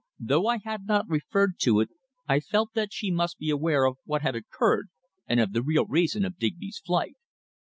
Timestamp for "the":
5.53-5.61